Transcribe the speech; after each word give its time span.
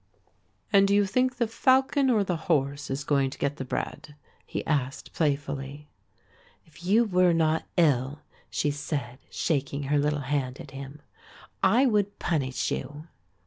"And 0.73 0.87
do 0.87 0.95
you 0.95 1.05
think 1.05 1.35
the 1.37 1.45
falcon 1.47 2.09
or 2.09 2.23
the 2.23 2.35
horse 2.49 2.89
is 2.89 3.03
going 3.03 3.29
to 3.29 3.37
get 3.37 3.57
the 3.57 3.63
bread?" 3.63 4.15
he 4.47 4.65
asked 4.65 5.13
playfully. 5.13 5.89
"If 6.65 6.83
you 6.83 7.05
were 7.05 7.33
not 7.33 7.67
ill," 7.77 8.23
she 8.49 8.71
said, 8.71 9.19
shaking 9.29 9.83
her 9.83 9.99
little 9.99 10.21
hand 10.21 10.59
at 10.59 10.71
him, 10.71 11.03
"I 11.61 11.85
would 11.85 12.17
punish 12.17 12.71
you." 12.71 13.09